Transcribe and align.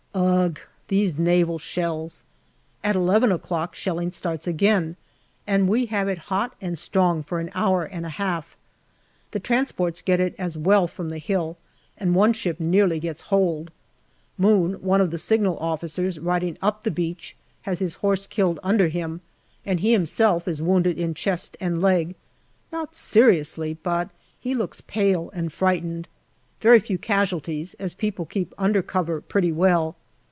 Ugh! 0.13 0.59
those 0.89 1.17
naval 1.17 1.57
shells. 1.57 2.23
At 2.83 2.97
eleven 2.97 3.31
o'clock 3.31 3.75
shelling 3.75 4.11
starts 4.11 4.45
again, 4.47 4.97
and 5.47 5.69
we 5.69 5.85
have 5.85 6.09
it 6.09 6.17
hot 6.33 6.53
and 6.59 6.77
strong 6.77 7.23
for 7.23 7.39
an 7.39 7.49
hour 7.55 7.83
and 7.85 8.05
a 8.05 8.09
half. 8.09 8.57
The 9.31 9.39
transports 9.39 10.01
get 10.01 10.19
it 10.19 10.35
as 10.37 10.57
well 10.57 10.85
from 10.87 11.07
the 11.09 11.17
hill, 11.19 11.55
and 11.97 12.13
one 12.13 12.33
ship 12.33 12.59
nearly 12.59 12.99
gets 12.99 13.21
holed. 13.21 13.71
Moon, 14.37 14.73
one 14.81 14.99
of 14.99 15.11
the 15.11 15.17
Signal 15.17 15.57
Officers, 15.59 16.19
riding 16.19 16.57
up 16.61 16.83
the 16.83 16.91
beach 16.91 17.37
has 17.61 17.79
his 17.79 17.95
horse 17.95 18.27
killed 18.27 18.59
under 18.61 18.89
him, 18.89 19.21
and 19.65 19.79
he 19.79 19.93
himself 19.93 20.45
is 20.47 20.61
wounded 20.61 20.97
in 20.99 21.13
chest 21.13 21.55
and 21.61 21.81
leg. 21.81 22.15
Not 22.71 22.95
seriously, 22.95 23.77
but 23.83 24.09
he 24.37 24.55
looks 24.55 24.81
pale 24.81 25.29
and 25.33 25.53
frightened. 25.53 26.09
Very 26.59 26.79
few 26.79 26.97
casualties, 26.97 27.75
as 27.75 27.93
people 27.93 28.25
keep 28.25 28.53
under 28.57 28.81
cover 28.81 29.21
pretty 29.21 29.51
well. 29.53 29.95